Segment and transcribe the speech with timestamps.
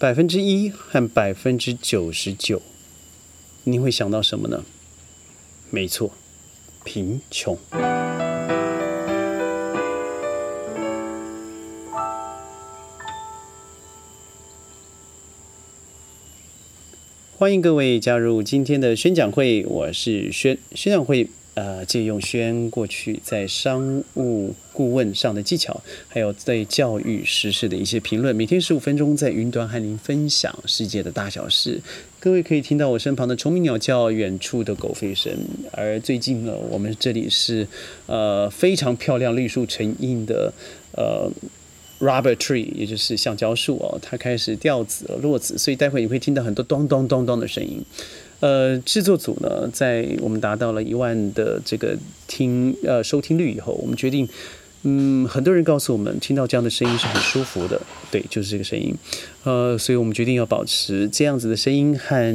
[0.00, 2.62] 百分之一和百分之九十九，
[3.64, 4.64] 你会想到什么呢？
[5.68, 6.10] 没错，
[6.84, 7.58] 贫穷。
[17.36, 21.28] 欢迎各位加入今天的宣讲会，我是宣宣讲会。
[21.60, 31.78] 呃，借用轩过去在商务顾问上的技巧，还有对教育实事的一些评论，每天十五分钟在云端和您分享世界的大小事。
[32.18, 35.30] 各位可以听到我身旁的虫鸣鸟叫，远处的狗吠声。
[35.72, 37.68] 而最近呢，我们这里是
[38.06, 40.50] 呃非常漂亮、绿树成荫的
[40.96, 41.30] 呃
[41.98, 47.84] rubber tree，也就是橡胶树哦，它开始掉籽了、落籽，所以待会你会听到很多咚咚咚咚的声音。
[48.40, 54.26] 呃，制作组呢，在我们达到了一万的这个听呃收听率以后，我们决定，
[54.82, 57.80] 嗯，很多人告诉我们，听到这样的声音是很舒服的，
[58.10, 58.94] 对，就是这个声音，
[59.44, 62.34] 呃，所以我们决定要保持这样子的声音和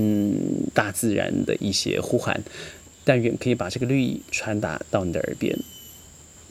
[0.76, 2.44] 大自然的一些呼喊，
[3.04, 5.58] 但愿可以把这个绿意传达到你的耳边。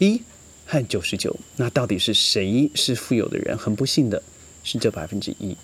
[0.00, 0.20] 一
[0.66, 3.56] 和九十九，那到底是谁是富有的人？
[3.56, 4.20] 很不幸的
[4.64, 5.56] 是这百分之一。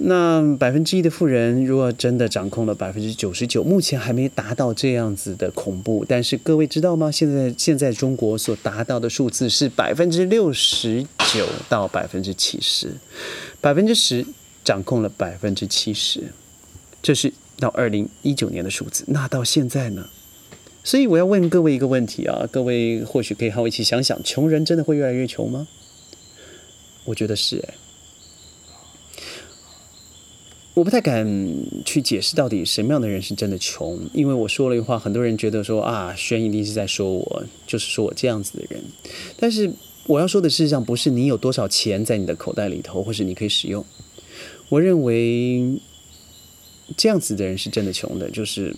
[0.00, 6.04] 那百分之一的富人，如果真的掌控了百分之九十九，目前还没达到这样子的恐怖。
[6.08, 7.10] 但是各位知道吗？
[7.10, 12.92] 现在现在中国所达到的数字是百分之六十九到百分之七十，
[13.60, 14.24] 百分之十
[14.64, 16.22] 掌控了百分之七十，
[17.02, 19.04] 这是到二零一九年的数字。
[19.08, 20.08] 那到现在呢？
[20.84, 25.66] 所以我要问各位一个问题啊，各位或许可以和我一起想想：穷人真的会越来越穷吗？
[27.04, 27.74] 我觉得是诶。
[30.78, 31.26] 我不太敢
[31.84, 38.80] 去解释到底什么样的人是真的穷，因为我说了一句话，很多人觉得说啊，轩一定是在说我，就是说我这样子的人。
[39.36, 39.72] 但是
[40.06, 43.84] 我要说的事实上不是你有多少钱在你的口袋里头，或是你可以使用。
[44.68, 45.80] 我认为
[46.96, 48.76] 这样子的人是真的穷的，就是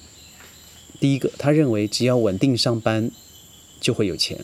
[0.98, 3.10] 第一个，他认为只要稳定上班
[3.78, 4.38] 就会有钱；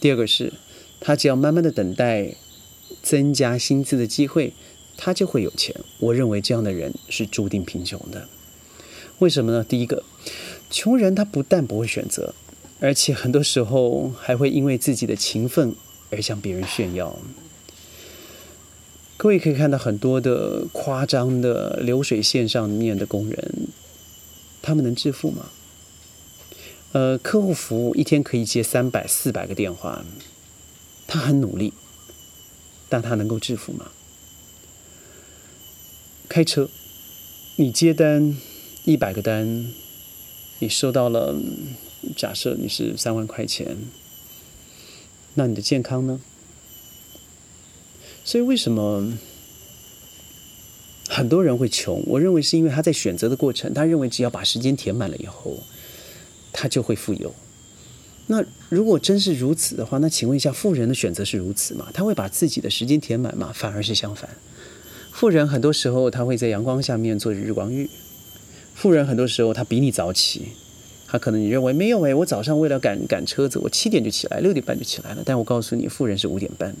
[0.00, 0.54] 第二个是，
[1.00, 2.34] 他只要慢慢的等待
[3.02, 4.54] 增加薪资的机会。
[4.96, 5.74] 他就会有钱。
[5.98, 8.28] 我认为这样的人是注定贫穷的。
[9.18, 9.64] 为什么呢？
[9.64, 10.02] 第一个，
[10.70, 12.34] 穷人他不但不会选择，
[12.80, 15.74] 而且很多时候还会因为自己的勤奋
[16.10, 17.16] 而向别人炫耀。
[19.16, 23.68] 各位可以看到很多的夸张的流水线上面的工人，
[24.60, 25.46] 他们能致富吗？
[26.92, 30.04] 呃，客户服务一天可以接三百、四百个电话，
[31.06, 31.72] 他很努力，
[32.88, 33.86] 但他能够致富吗？
[36.34, 36.68] 开车，
[37.54, 38.36] 你接单
[38.84, 39.68] 一百个单，
[40.58, 41.40] 你收到了，
[42.16, 43.76] 假设你是三万块钱，
[45.34, 46.20] 那你的健康呢？
[48.24, 49.16] 所以为什么
[51.08, 52.02] 很多人会穷？
[52.08, 55.62] 我认为是因为他在选择的过程，他认为只要把时间填满了以后，
[56.52, 57.32] 他就会富有。
[58.26, 61.92] 那如果真是如此的话，那请问一下，富人的选择是如此吗？
[61.94, 63.52] 他会把自己的时间填满吗？
[63.54, 64.28] 反而是相反。
[65.14, 67.88] 富人很多时候他会在阳光下面做日光浴。
[68.74, 70.48] 富人很多时候他比你早起，
[71.06, 75.22] 他可能你认为没有诶，我早上为了赶赶车子，我七点就起来，六点半就起来了。
[75.24, 76.74] 但我告诉你，富人是五点半。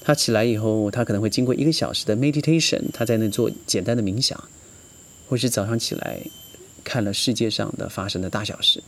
[0.00, 4.40] 他起来以后，他可能会经过一个小时的 meditation，他在那做简单的冥想，
[5.28, 6.20] 或是早上起来
[6.84, 8.84] 看了世界上的发生的大小事。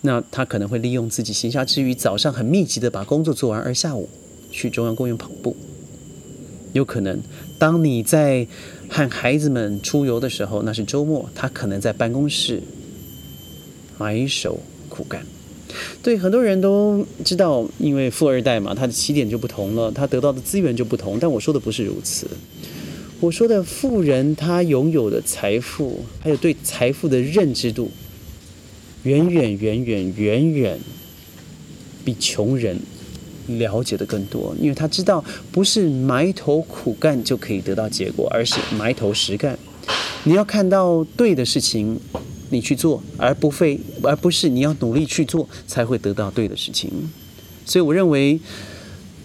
[0.00, 4.08] 那他可能会利用自己闲暇之余，早上很密集的把工作做完，而下午
[4.50, 5.54] 去中央公园跑步。
[6.72, 7.20] 有可能，
[7.58, 8.46] 当你在
[8.88, 12.62] 和孩子们出游的时候，那是周末，他可能在办公室
[13.98, 15.24] 埋首苦干。
[16.02, 21.18] 对，很多人都知道，因为富二代嘛，他的起点就不同了，他得到的资源就不同。
[21.18, 22.26] 但我说的不是如此，
[23.20, 27.90] 我说的富人他拥有的财富，还有对财富的认知度，
[29.04, 30.78] 远远远远远远
[32.04, 32.78] 比穷人。
[33.46, 39.58] 了解的更多，因为他知道不是埋头苦干就可以得到结果，而是埋头实干。
[40.24, 41.98] 你要看到对的事情，
[42.50, 46.90] 你去做，而不费，而不是你要努力去做才会得到对的事情。
[47.64, 48.40] 所以我认为，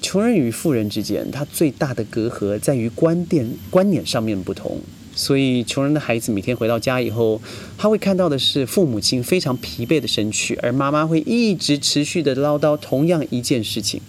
[0.02, 4.80] 穷人与富人之间，他最大的隔阂在于观点、观念上面不同。
[5.18, 7.42] 所以，穷人的孩子每天回到家以后，
[7.76, 14.00] 他会看到的是父母亲非常疲惫的身躯，而妈妈会一直持续的唠叨同样一件事情。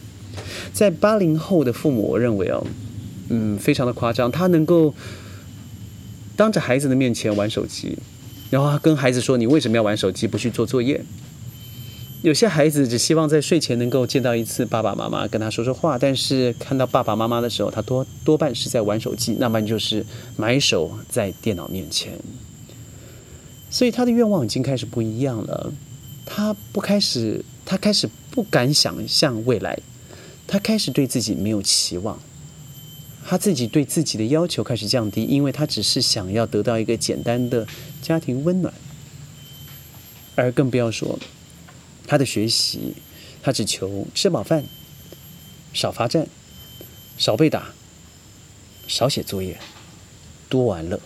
[0.74, 2.66] 在八零后的父母，我认为哦，
[3.30, 4.94] 嗯，非常的夸张，他能够
[6.36, 7.96] 当着孩子的面前玩手机，
[8.50, 10.26] 然后跟孩子说：“你为什么要玩手机？
[10.26, 11.02] 不去做作业？”
[12.22, 15.96] 有些孩子只希望在睡前能够见到一次爸爸妈妈，跟他说说话。
[15.96, 20.04] 但是看到爸爸妈妈的时候，他多多半是在玩手机，那么就是
[20.36, 22.18] 埋首在电脑面前。
[23.70, 25.72] 所以他的愿望已经开始不一样了。
[26.26, 29.78] 他不开始，他开始不敢想象未来，
[30.48, 32.18] 他开始对自己没有期望，
[33.24, 37.64] 他自己对自己的要求开始降低，因为他只是想要得到一个简单的
[38.02, 38.74] 家庭温暖，
[40.34, 41.16] 而更不要说。
[42.08, 42.94] 他的学习，
[43.42, 44.64] 他只求吃饱饭，
[45.74, 46.26] 少罚站，
[47.18, 47.74] 少被打，
[48.86, 49.58] 少写作业，
[50.48, 50.98] 多玩乐。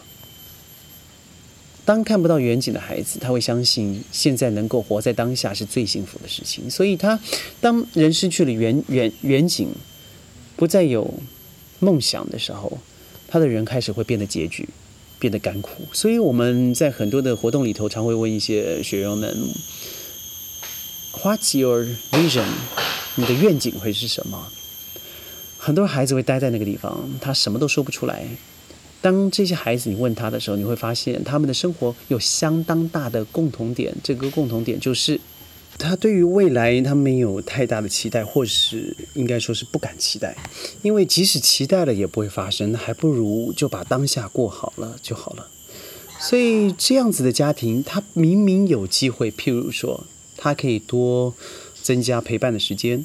[1.84, 6.70] 当看不到远景的孩子，他会相信现在能够活在当下是最幸福的事情。
[6.70, 7.18] 所以，他
[7.60, 9.68] 当人失去了远远远景，
[10.54, 11.12] 不再有
[11.80, 12.78] 梦想的时候，
[13.26, 14.68] 他的人开始会变得拮据，
[15.18, 15.82] 变得干枯。
[15.92, 19.36] 所以，我们在很多的活动里头，常会问一些学员们。
[21.22, 22.48] What's your vision？
[23.14, 24.48] 你的愿景会是什么？
[25.56, 28.26] 很多孩子会待在那个地方，他什么都说不出来。
[29.00, 33.94] 当这些孩子你问他的时候，你会发现他们的生活有相当大的共同点。
[34.02, 35.20] 这个共同点就是，
[35.78, 40.36] 他对于未来他没有太大的期待，或是应该说是不敢期待，
[40.82, 45.46] 因为即使期待了也不会发生，还不如就把当下过好了就好了。
[46.18, 50.04] 所以这样子的家庭，他明明有机会，譬如说。
[50.42, 51.32] 他可以多
[51.80, 53.04] 增加陪伴的时间，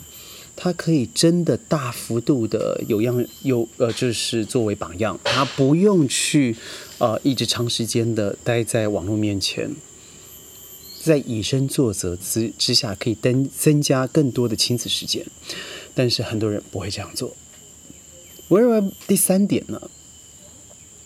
[0.55, 6.55] 他可以真的大幅度的有样有呃，就是作为榜样，他不用去
[6.97, 9.69] 呃一直长时间的待在网络面前，
[11.03, 15.23] 在以身作则之之下，可以增增加更多的亲子时间，
[15.93, 17.37] 但是很多人不会这样做。
[18.47, 19.79] 我认为第三点呢，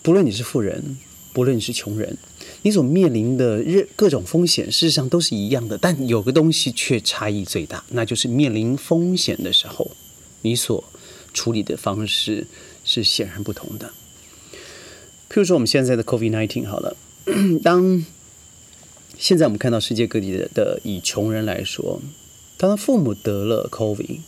[0.00, 0.96] 不论你是富人，
[1.34, 2.16] 不论你是穷人。
[2.64, 9.90] 你所面临的任各种风险，事实上都是一样的，但有个东西却差异最大，那就是面临风险的时候，
[10.42, 10.84] 你所
[11.34, 12.46] 处理的方式
[12.84, 13.92] 是显然不同的。
[15.28, 16.96] 譬如说，我们现在的 COVID-19 好了，
[17.64, 18.06] 当
[19.18, 22.00] 现在我们看到世界各地的的以穷人来说，
[22.56, 24.18] 当父母得了 COVID，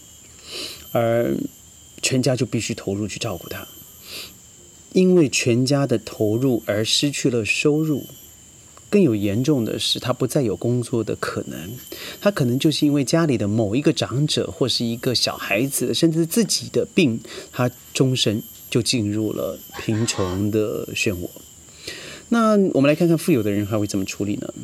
[0.90, 1.36] 而
[2.02, 3.68] 全家就必须投入去照顾他，
[4.92, 8.06] 因为全家的投入而失去了收入。
[8.94, 11.72] 更有严重的是，他不再有工作的可能，
[12.20, 17.18] 他可能就是因为家里的某一个长者或是一个小孩子，甚至自己的病，
[17.50, 21.28] 他终身就进入了贫穷的漩涡。
[22.28, 24.54] 那我们来看看富有的人还会怎么处理呢？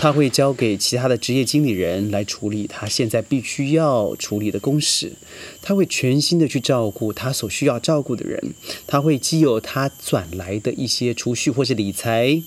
[0.00, 5.12] 他会交给其他的职业经理人来处理他现在必须要处理的公事，
[5.60, 8.54] 他会全心的去照顾他所需要照顾的人，
[8.86, 12.42] 他会既有他转来的一些储蓄或是理财，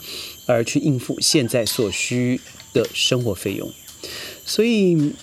[0.47, 2.41] 而去应付现在所需
[2.73, 3.71] 的生活费用。
[4.44, 5.13] 所以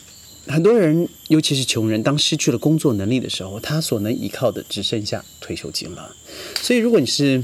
[0.47, 6.15] 很多人，尤其是穷人，当失去了工作能力的时候，他所能依靠的只剩下退休金了。
[6.63, 7.43] 所以如果你是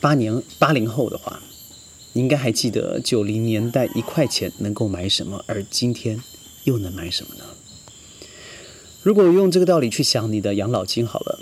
[0.00, 1.42] 八年八零后的话，
[2.16, 6.18] 你应该还记得九零年代一块钱能够买什么，而今天
[6.64, 7.44] 又能买什么呢？
[9.02, 11.38] 如果用这个道理去想你的养老金好了，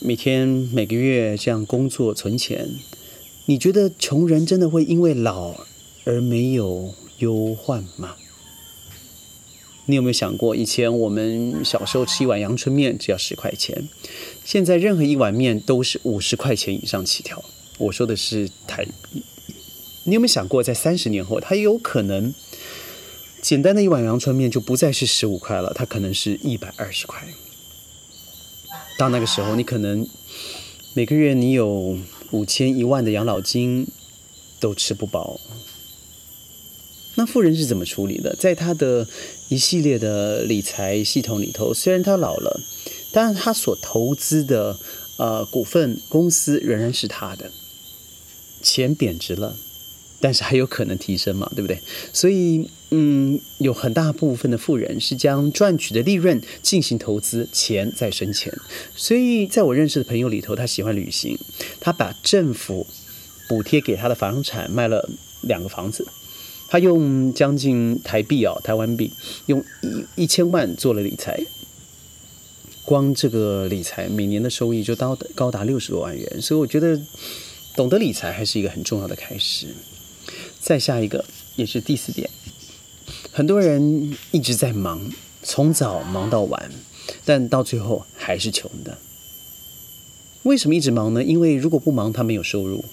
[0.00, 2.68] 每天每个月这样工作存钱，
[3.46, 5.64] 你觉得穷人真的会因为老
[6.04, 8.16] 而没有忧患吗？
[9.86, 13.88] 你有没有想过，以前我们小时候吃一碗阳春面只要十块钱，
[14.44, 17.42] 现在任何一碗面都是五十块钱以上起跳。
[17.78, 18.86] 我说的是台。
[20.04, 22.34] 你有没有想过，在三十年后，它有可能
[23.40, 27.26] 简单的一碗阳春面就不再是十五块了，它可能是一百二十块。
[28.98, 30.06] 到那个时候，你可能
[30.94, 31.98] 每个月你有
[32.30, 33.86] 五千一万的养老金
[34.58, 35.40] 都吃不饱。
[37.14, 38.34] 那富人是怎么处理的？
[38.34, 39.06] 在他的
[39.48, 42.60] 一系列的理财系统里头，虽然他老了，
[43.12, 44.78] 但是他所投资的
[45.18, 47.50] 呃股份公司仍然是他的，
[48.62, 49.56] 钱贬值了。
[50.22, 51.76] 但是还有可能提升嘛，对不对？
[52.12, 58.56] 所以，嗯，有很大部分的富人是将赚取的利润进行投资，钱再生钱。
[58.94, 61.36] 所以，在我认识的朋友里头，他喜欢旅行，
[61.80, 62.86] 他把政府
[63.48, 65.10] 补贴给他的房产卖了
[65.40, 66.06] 两个房子，
[66.68, 69.10] 他用将近台币啊，台湾币，
[69.46, 69.64] 用
[70.16, 71.44] 一一千万做了理财，
[72.84, 76.40] 光这个理财每年的收益就高高达六十多万元。
[76.40, 77.00] 所以，我觉得
[77.74, 79.66] 懂得理财还是一个很重要的开始。
[80.62, 81.24] 再下一个
[81.56, 82.30] 也是第四点，
[83.32, 85.10] 很多人一直在忙，
[85.42, 86.70] 从早忙到晚，
[87.24, 88.96] 但到最后还是穷的。
[90.44, 91.24] 为什么一直忙呢？
[91.24, 92.84] 因为如果不忙，他没有收入；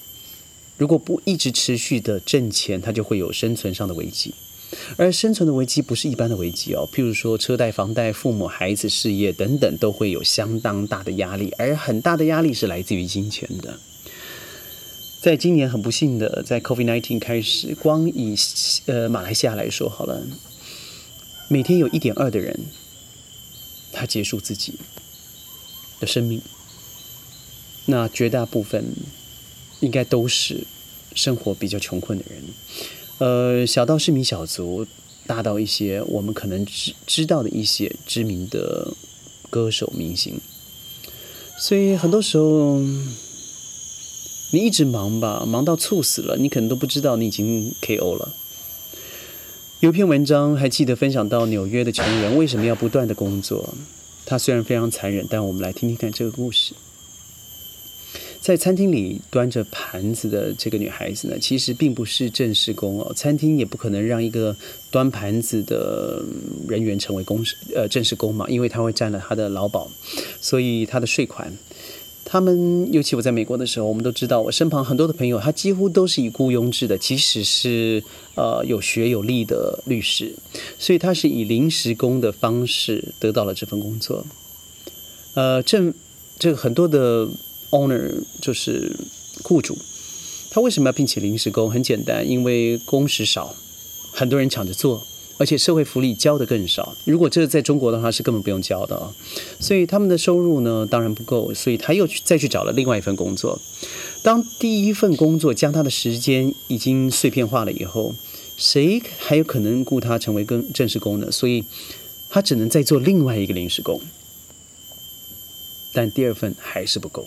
[0.77, 4.33] 如果不一直持续的挣钱，他就会有生存上的危机。
[4.97, 13.79] 而生存的危机不是一般的危机哦，譬如说车贷、房贷、父母、孩子、事业等等，都会有相当大的压力，而很大的压力是来自于金钱的。
[15.21, 18.35] 在今年很不幸的，在 COVID-19 开始，光以
[18.85, 20.25] 呃马来西亚来说好了，
[21.49, 22.57] 每天有一点二的人，
[23.91, 24.75] 他结束自己
[25.99, 26.41] 的生命。
[27.87, 28.93] 那绝大部分
[29.81, 30.63] 应该都是
[31.13, 32.43] 生活比较穷困的人。
[33.17, 34.87] 呃，小到市民小卒，
[35.27, 38.93] 大到一些我们可能知知道的一些知名的
[39.49, 40.39] 歌手明星，
[41.57, 42.79] 所以很多时候
[44.51, 48.33] 你一直忙吧，忙到猝死了，你可能都不知道你已经 KO 了。
[49.79, 53.73] 有篇文章还记得分享到纽约的穷人为什么要不断的工作？
[54.25, 56.73] 他虽然非常残忍，但我们来听听看这个故事。
[58.41, 63.13] 在餐厅里端着盘子的这个女孩子呢，其实并不是正式工哦。
[63.13, 64.55] 餐厅也不可能让一个
[64.89, 66.23] 端盘子的
[66.67, 67.43] 人员成为公
[67.75, 69.91] 呃正式工嘛，因为他会占了他的劳保，
[70.41, 71.55] 所以他的税款。
[72.29, 78.03] 他们尤其我在美国的时候，我们都知道，我身旁很多的朋友，他几乎都是以雇佣制的，即使是
[78.35, 80.35] 呃有学有力的律师，
[80.77, 84.25] 所以他是以临时工的方式得到了这份工作。
[85.33, 85.91] 呃，这
[86.37, 87.27] 这个很多的。
[87.71, 88.95] Owner 就是
[89.43, 89.77] 雇主，
[90.49, 91.69] 他为什么要聘请临时工？
[91.69, 93.55] 很简单，因为工时少，
[94.11, 95.05] 很多人抢着做，
[95.39, 96.95] 而且社会福利交的更少。
[97.05, 99.15] 如果这在中国的话，是根本不用交的啊。
[99.59, 103.59] 所以他们的收入呢，当然不够，所以他又去再去找了另外一份工作。
[104.21, 108.13] 当第一份工作将他的时间已经碎片化了以后，
[108.57, 111.31] 谁还有可能雇他成为更正式工呢？
[111.31, 111.63] 所以
[112.29, 114.01] 他只能再做另外一个临时工，
[115.93, 117.25] 但第二份还是不够。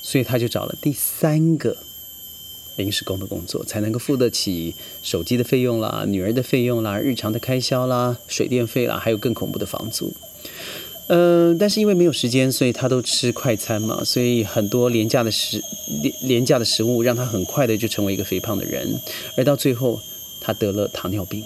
[0.00, 1.76] 所以他就找了第三个
[2.78, 10.14] 临时工的工作，才能够付得起手机的费用啦、女儿的费用啦、日常的开销啦、水电费啦，还有更恐怖的房租。
[11.08, 15.62] 呃，但是因为没有时间，所以他都吃快餐嘛，所以很多廉价的食
[16.02, 19.00] 廉廉价的食物让他很快的就成为一个肥胖的人，
[19.36, 20.00] 而到最后
[20.40, 21.42] 他得了糖尿病。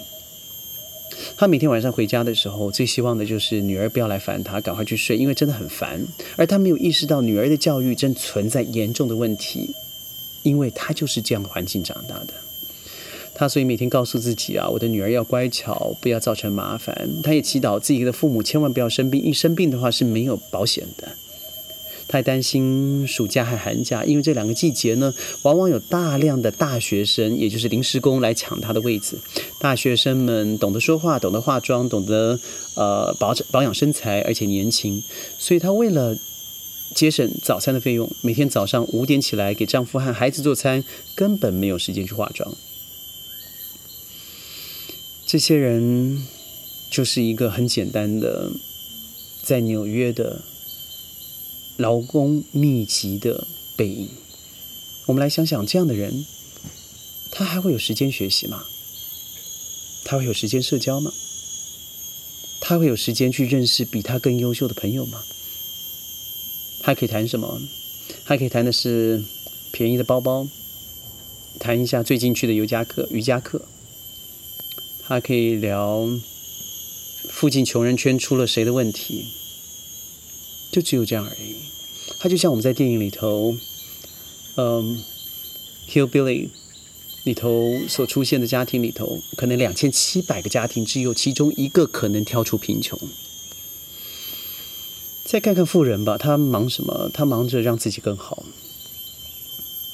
[1.37, 6.05] 他每天晚上回家的时候，最希望的就是女儿不要来烦他，赶快去睡，因为真的很烦。
[6.35, 9.73] 而他没有意识到女儿的教育正存在严重的问题，
[10.43, 12.33] 因为他就是这样的环境长大的。
[13.35, 17.09] 他所以每天告诉自己啊，我的女儿要乖巧，不要造成麻烦。
[17.23, 21.07] 他也祈祷自己的父母千万不要生病，一生病的话是没有保险的。
[22.05, 29.17] 太担心暑假和寒假，因为这两个季节呢，往往有大量的大学生，也就是临时工来抢他的位子。
[29.57, 32.37] 大学生们懂得说话，懂得化妆，懂得
[32.75, 35.01] 呃保保养身材，而且年轻，
[35.39, 36.15] 所以他为了
[36.95, 40.83] 节省早餐的费用，每天早上五点起来给丈夫和孩子做餐，
[41.15, 42.55] 根本没有时间去化妆。
[45.25, 46.27] 这些人
[46.89, 48.51] 就是一个很简单的，
[49.41, 50.43] 在纽约的。
[51.75, 54.09] 劳工密集的背影，
[55.07, 56.23] 我们来想想，这样的人，
[57.31, 58.63] 他还会有时间学习吗？
[60.05, 61.11] 他会有时间社交吗？
[62.61, 65.23] 他会有时间去认识比他更优秀的朋友吗？
[66.85, 67.61] 还可以谈什么？
[68.25, 69.23] 还可以谈的是
[69.71, 70.45] 便宜的包包，
[71.57, 73.65] 谈一下最近去的瑜伽课，瑜伽课，
[75.01, 76.05] 还可以聊
[77.29, 79.27] 附近穷人圈出了谁的问题。
[80.73, 81.55] 就只有这样而已。
[82.19, 83.55] 他就像我们在电影里头，
[84.55, 85.01] 嗯，
[85.89, 86.47] 《Hillbilly》
[87.23, 92.99] 里头所出现的家庭里头，可能两千七百个家庭，只有其中一个可能跳出贫穷。
[95.33, 97.09] 再看看富人吧，他忙什么？
[97.11, 98.43] 他忙着让自己更好。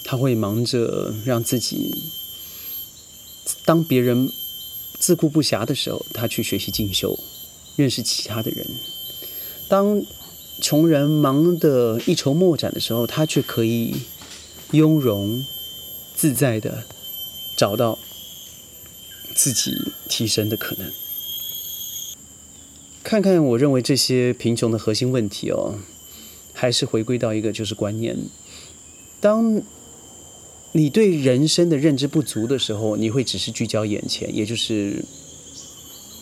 [0.04, 1.96] 他会忙着让自己，
[3.64, 4.30] 当别人
[5.00, 7.18] 自顾不暇的时候，他去学习进修，
[7.78, 8.68] 认识其他的人。
[9.70, 10.04] 当
[10.60, 13.96] 穷人忙得一筹莫展的时候，他却可以
[14.72, 15.46] 雍容
[16.18, 16.84] 自在的
[17.56, 17.98] 找到
[19.34, 19.72] 自己
[20.10, 20.92] 提升的可能。
[23.10, 25.80] 看看，我认为这些贫穷的核心问题哦，
[26.54, 28.16] 还是回归到一个就是观念。
[29.20, 29.64] 当
[30.74, 35.04] 你对人生的认知不足的时候，你会只是聚焦眼前，也就是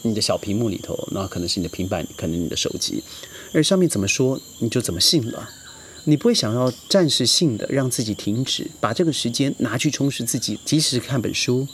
[0.03, 3.03] 你的小屏幕里头，那可能是你的平板，可能你的手机。
[3.51, 5.49] 而上面怎么说，你就怎么信了。
[6.05, 11.67] 你不会想要暂时性的让自己停止，把这个时间拿去充实自己，即使看本书，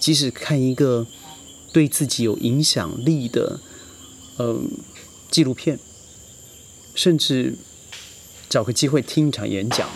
[0.00, 1.06] 即使看一个
[1.72, 3.60] 对自己有影响力的
[4.38, 4.70] 嗯
[5.30, 5.78] 纪录片，
[6.94, 7.54] 甚至
[8.48, 9.88] 找个机会听一场演讲，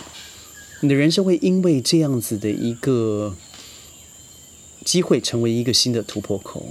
[0.81, 3.35] 你的人生会因为这样子的一个
[4.83, 6.67] 机会成为一个新的突破口。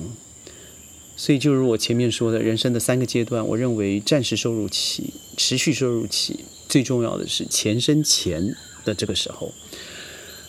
[1.18, 8.54] 所以，就如我前面说的，人生的三个阶段，我认为暂时收入期、持续收入期，最重要的是钱生钱
[8.84, 9.54] 的这个时候。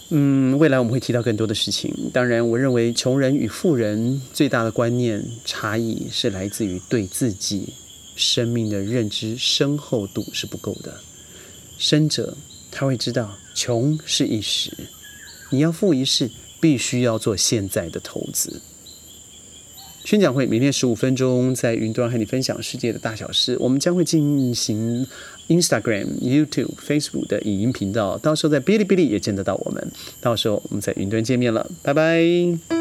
[0.10, 1.94] 嗯，未来我们会提到更多的事情。
[2.14, 7.74] 当然，我认为穷人与富人最大的观念差异是来自于对自己
[8.16, 11.02] 生命的认知深厚度是不够的。
[11.78, 12.38] 生者
[12.72, 14.72] 他会知道，穷是一时，
[15.50, 18.62] 你要富一世，必须要做现在的投资。
[20.08, 23.58] 宣讲会每天十五分钟，在云端和你分享世界的大小事。
[23.60, 25.06] 我们将会进行
[25.50, 29.86] Instagram、YouTube、Facebook 的影音频道，到时候在哔哩哔哩也见得到我们。
[30.22, 32.76] 到时候我们在云端见面了，拜拜。